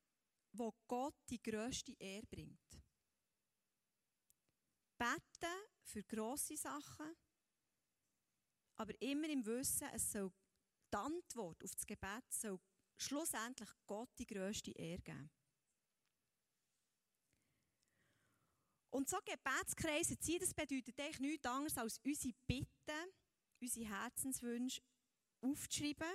[0.53, 2.61] wo Gott die grösste Ehre bringt.
[4.99, 7.17] Beten für grosse Sachen,
[8.77, 10.33] aber immer im Wissen, es soll
[10.93, 12.61] die Antwort auf das Gebet soll
[12.99, 15.31] schlussendlich Gott die grösste Ehre geben.
[18.91, 23.13] Und so Gebetskreise ziehen, das bedeutet eigentlich nichts anderes als unsere Bitten,
[23.61, 24.83] unsere Herzenswünsche
[25.41, 26.15] aufzuschreiben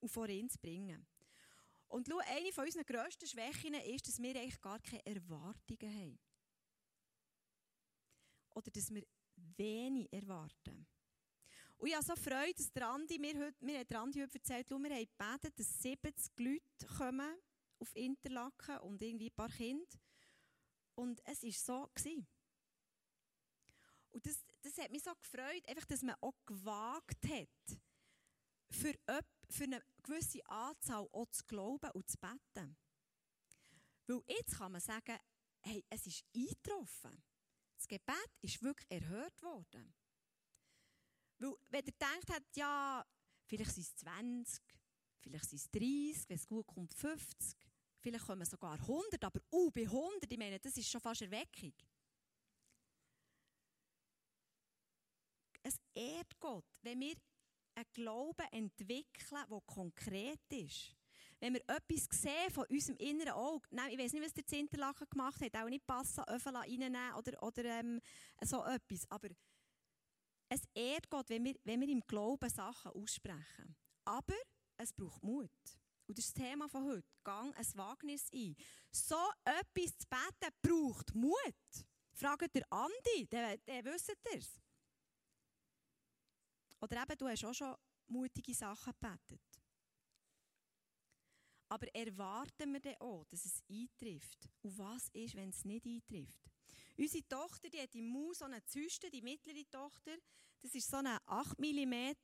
[0.00, 1.06] und vor ihn zu bringen.
[1.88, 6.18] Und schau, eine von unseren grössten Schwächen ist, dass wir eigentlich gar keine Erwartungen haben.
[8.50, 9.06] Oder dass wir
[9.56, 10.86] wenig erwarten.
[11.78, 14.68] Und ich habe so Freude, dass der Andi, mir, heute, mir hat Andi heute erzählt,
[14.68, 17.36] wir haben gebeten, dass 70 Leute kommen
[17.78, 19.96] auf Interlaken und irgendwie ein paar Kinder.
[20.94, 21.90] Und es war so.
[21.94, 22.26] Gewesen.
[24.10, 27.78] Und das, das hat mich so gefreut, einfach, dass man auch gewagt hat,
[28.70, 28.94] für,
[29.50, 32.76] für eine gewisse Anzahl auch zu glauben und zu beten.
[34.06, 35.18] Weil jetzt kann man sagen,
[35.60, 37.22] hey, es ist eingetroffen.
[37.76, 39.94] Das Gebet ist wirklich erhört worden.
[41.38, 43.06] Weil, wenn ihr denkt, ja,
[43.46, 44.62] vielleicht sind es 20,
[45.20, 47.56] vielleicht sind es 30, wenn es gut kommt 50,
[48.00, 51.72] Vielleicht kommen sogar 100, aber uh, bei 100, ich meine, das ist schon fast Erweckung.
[55.62, 57.16] Es ehrt Gott, wenn wir
[57.78, 60.94] einen Glauben entwickeln, der konkret ist.
[61.40, 65.06] Wenn wir etwas sehen von unserem inneren Auge, nein, ich weiß nicht, was der Zinterlachen
[65.08, 68.00] gemacht hat, auch nicht passen, Öffel reinnehmen oder, oder ähm,
[68.42, 69.28] so etwas, aber
[70.48, 73.76] es ehrt Gott, wenn wir, wenn wir im Glauben Sachen aussprechen.
[74.04, 74.34] Aber
[74.78, 75.50] es braucht Mut.
[76.06, 77.06] Und das ist das Thema von heute.
[77.22, 78.56] Gang ein Wagnis ein.
[78.90, 81.34] So etwas zu beten braucht Mut.
[82.14, 84.58] Fragt der Andi, der, der wisst es.
[86.80, 87.74] Oder eben, du hast auch schon
[88.06, 89.40] mutige Sachen gebetet.
[91.68, 94.48] Aber erwarten wir dann auch, dass es eintrifft?
[94.62, 96.50] Und was ist, wenn es nicht eintrifft?
[96.96, 100.16] Unsere Tochter, die hat im Maus so eine Zyste, die mittlere Tochter.
[100.60, 102.14] Das ist so eine 8 mm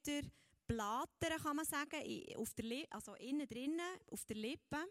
[0.67, 2.01] Blattern, kann man sagen,
[2.37, 4.83] auf der also innen drinnen, auf der Lippe.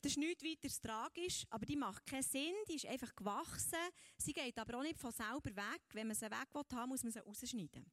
[0.00, 3.78] Das ist nichts weiter tragisch, aber die macht keinen Sinn, die ist einfach gewachsen.
[4.16, 5.82] Sie geht aber auch nicht von selber weg.
[5.92, 7.84] Wenn man sie weg will, muss man sie rausschneiden.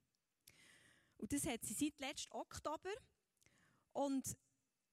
[1.23, 2.91] Und das hat sie seit letztem Oktober.
[3.93, 4.27] Und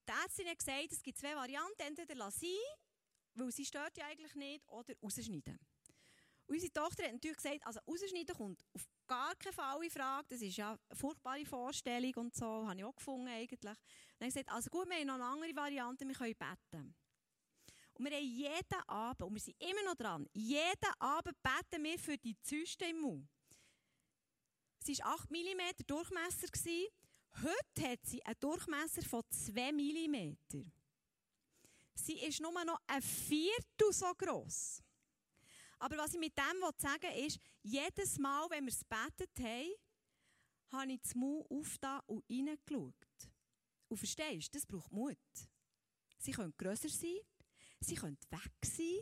[0.07, 1.81] die Ärztin hat gesagt, es gibt zwei Varianten.
[1.81, 2.47] Entweder lassen
[3.33, 5.59] weil sie stört ja eigentlich nicht, oder rausschneiden.
[6.47, 10.27] Und unsere Tochter hat natürlich gesagt, also rausschneiden kommt auf gar keinen Fall in Frage.
[10.29, 13.59] Das ist ja eine furchtbare Vorstellung und so, habe ich auch gefunden eigentlich.
[13.59, 16.95] Dann habe ich gesagt, also gut, wir haben noch eine andere Variante, wir können beten.
[17.95, 21.99] Und wir haben jeden Abend, und wir sind immer noch dran, jeden Abend beten wir
[21.99, 23.27] für die Zyste im Mund.
[24.83, 26.47] Sie war 8 mm Durchmesser.
[27.35, 30.37] Heute hat sie einen Durchmesser von 2 mm.
[31.93, 34.81] Sie ist nur noch ein Viertel so gross.
[35.77, 39.71] Aber was ich mit dem sagen will, ist, jedes Mal, wenn wir es betet haben,
[40.71, 42.95] habe ich das Mund aufgetan und reingeschaut.
[43.87, 45.17] Und verstehst du, das braucht Mut.
[46.17, 47.17] Sie können grösser sein,
[47.79, 48.99] sie können weg sein,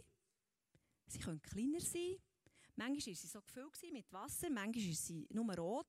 [1.08, 2.18] sie können kleiner sein.
[2.80, 5.88] Manchmal war sie so gefüllt mit Wasser, manchmal war sie nur rot.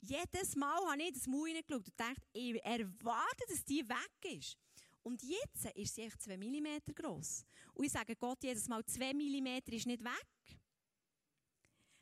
[0.00, 4.56] Jedes Mal habe ich das Mund reingeschaut und dachte, ich erwarte, dass die weg ist.
[5.02, 7.44] Und jetzt ist sie echt 2 mm groß.
[7.74, 10.58] Und ich sage Gott jedes Mal, 2 mm ist nicht weg.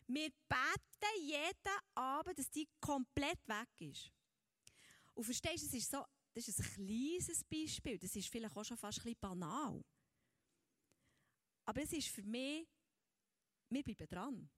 [0.08, 4.10] Wir beten jeden Abend, dass die komplett weg ist.
[5.14, 6.04] Und verstehst du, das ist, so,
[6.34, 7.98] das ist ein kleines Beispiel.
[7.98, 9.82] Das ist vielleicht auch schon fast ein bisschen banal.
[11.64, 12.68] Aber es ist für mich,
[13.72, 14.50] wir bleiben dran.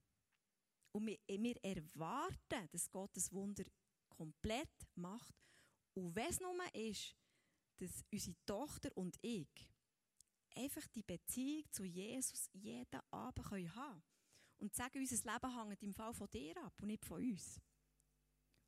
[0.92, 3.64] Und wir, wir erwarten, dass Gott das Wunder
[4.08, 5.34] komplett macht.
[5.94, 7.16] Und wenn es nur ist,
[7.78, 9.48] dass unsere Tochter und ich
[10.54, 14.02] einfach die Beziehung zu Jesus jeden Abend haben können.
[14.58, 17.60] Und sagen, unser Leben hängt im Fall von dir ab und nicht von uns.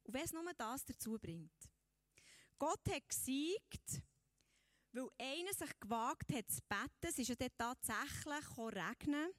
[0.02, 1.70] Und wenn es nur das dazu bringt.
[2.58, 4.02] Gott hat gesiegt,
[4.92, 7.08] weil einer sich gewagt hat zu beten.
[7.08, 9.32] Es ist ja dann tatsächlich regnen.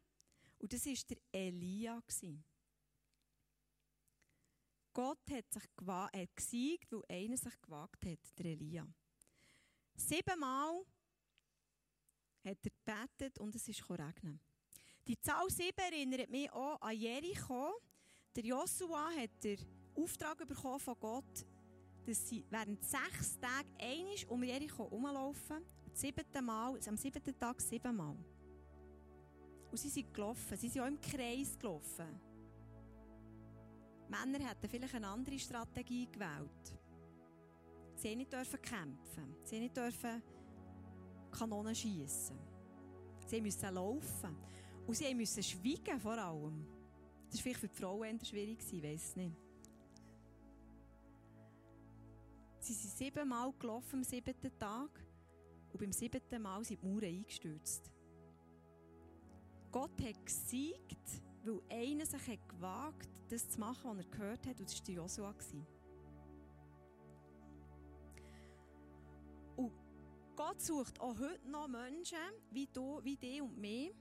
[0.59, 2.01] Und das war der Elia.
[4.93, 8.87] Gott hat sich hat gesiegt, weil einer sich gewagt hat, der Elia.
[9.95, 10.85] Siebenmal
[12.43, 14.39] hat er gebetet und es ist regnen.
[15.07, 17.79] Die Zahl 7 erinnert mich auch an Jericho.
[18.35, 19.59] Der Joshua hat den
[19.95, 21.45] Auftrag bekommen von Gott,
[22.05, 25.63] dass sie während sechs Tagen einmal um Jericho herumlaufen.
[26.87, 28.17] Am siebten Tag siebenmal.
[29.71, 30.57] Und sie sind gelaufen.
[30.57, 32.19] Sie sind auch im Kreis gelaufen.
[34.09, 36.79] Männer hätten vielleicht eine andere Strategie gewählt.
[37.95, 39.35] Sie nicht dürfen kämpfen.
[39.43, 40.21] Sie nicht dürfen
[41.31, 42.37] Kanonen schießen.
[43.25, 44.37] Sie mussten laufen.
[44.85, 46.65] Und sie mussten schweigen vor allem.
[47.29, 49.35] Das war vielleicht für die Frauen schwierig, ich weiß nicht.
[52.59, 54.89] Sie sind siebenmal gelaufen am siebten Tag
[55.71, 57.91] und beim siebten Mal sind die Mauern eingestürzt.
[59.77, 64.59] Gott hat gesiegt, weil einer sich hat gewagt das zu machen, was er gehört hat,
[64.59, 65.35] und das war Joshua.
[69.55, 69.71] Und
[70.35, 72.17] Gott sucht auch heute noch Menschen
[72.49, 73.93] wie du, wie dich und mich,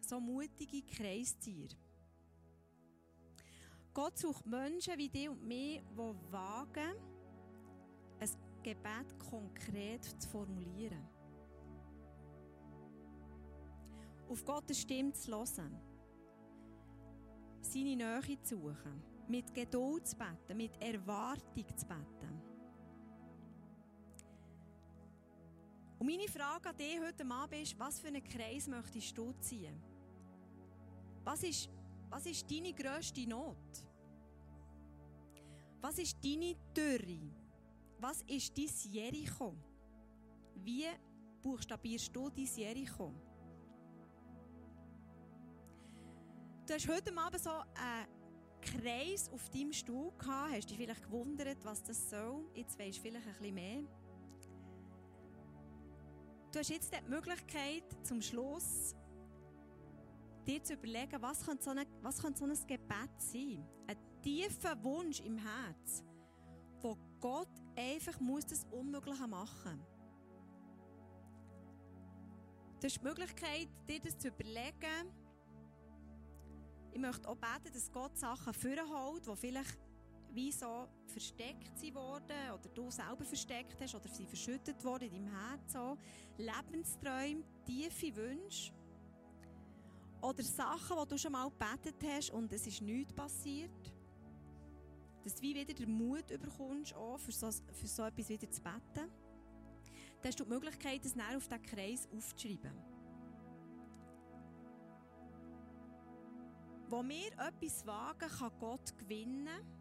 [0.00, 1.74] so mutige Kreistiere.
[3.92, 6.94] Gott sucht Menschen wie dich und mich, die wagen,
[8.20, 8.30] ein
[8.62, 11.15] Gebet konkret zu formulieren.
[14.28, 15.78] Auf Gottes Stimme zu hören.
[17.60, 19.02] Seine Nähe zu suchen.
[19.28, 22.42] Mit Geduld zu beten, mit Erwartung zu beten.
[25.98, 29.80] Und meine Frage an dich heute Abend ist, was für einen Kreis möchtest du ziehen?
[31.24, 31.68] Was ist,
[32.08, 33.56] was ist deine grösste Not?
[35.80, 37.30] Was ist deine Dürre?
[37.98, 39.56] Was ist dein Jericho?
[40.56, 40.86] Wie
[41.42, 43.12] buchstabierst du dein Jericho?
[46.66, 48.08] Du hast heute Abend so einen
[48.60, 52.44] Kreis auf deinem Stuhl gehabt, hast dich vielleicht gewundert, was das soll.
[52.54, 53.82] Jetzt weisst du vielleicht ein bisschen mehr.
[56.50, 58.96] Du hast jetzt die Möglichkeit, zum Schluss
[60.44, 63.64] dir zu überlegen, was könnte so, eine, was könnte so ein Gebet sein?
[63.86, 66.02] Ein tiefer Wunsch im Herz,
[66.80, 69.80] wo Gott einfach muss das Unmögliche machen
[72.80, 75.25] Du hast die Möglichkeit, dir das zu überlegen.
[76.96, 79.78] Ich möchte auch beten, dass Gott Sachen vorholt, die vielleicht
[80.32, 85.26] wie so versteckt sie worden oder du selber versteckt hast oder sie verschüttet worden in
[85.26, 85.74] deinem Herz.
[85.74, 85.98] So.
[86.38, 88.72] Lebensträume, tiefe Wünsche
[90.22, 93.92] oder Sachen, die du schon mal gebetet hast und es ist nichts passiert.
[95.22, 98.62] Dass du wie wieder den Mut bekommst, auch für so, für so etwas wieder zu
[98.62, 98.80] beten.
[98.94, 102.95] Dann hast du die Möglichkeit, das näher auf diesen Kreis aufzuschreiben.
[106.88, 109.76] Wo wir etwas wagen, kann Gott gewinnen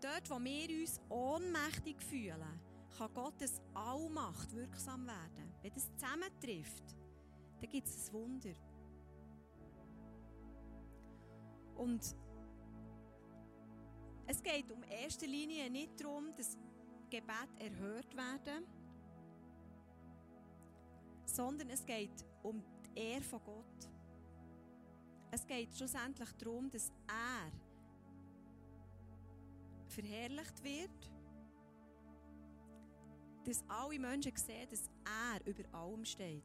[0.00, 2.60] Dort, wo wir uns ohnmächtig fühlen,
[2.96, 5.54] kann Gottes Allmacht wirksam werden.
[5.60, 6.96] Wenn das zusammentrifft,
[7.60, 8.54] dann gibt es ein Wunder.
[11.74, 12.16] Und
[14.26, 16.56] es geht um erster Linie nicht darum, dass
[17.10, 18.64] Gebet erhört werden,
[21.26, 23.89] sondern es geht um die Ehre von Gott.
[25.32, 27.52] Es geht schlussendlich darum, dass er
[29.88, 31.10] verherrlicht wird,
[33.44, 36.42] dass alle Menschen sehen, dass er über allem steht.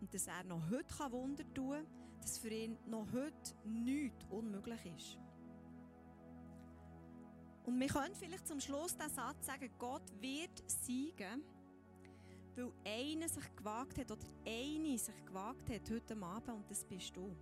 [0.00, 1.86] Und dass er noch heute Wunder tun kann,
[2.20, 5.18] dass für ihn noch heute nichts unmöglich ist.
[7.64, 11.42] Und wir können vielleicht zum Schluss den Satz sagen, Gott wird siegen,
[12.54, 17.16] weil einer sich gewagt hat oder eine sich gewagt hat heute Abend und das bist
[17.16, 17.34] du.